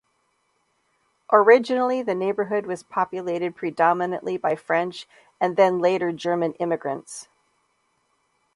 Originally, 1.31 2.01
the 2.01 2.15
neighborhood 2.15 2.65
was 2.65 2.81
populated 2.81 3.55
predominantly 3.55 4.35
by 4.35 4.55
French 4.55 5.07
and 5.39 5.57
then 5.57 5.77
later 5.77 6.11
German 6.11 6.53
immigrants. 6.53 7.27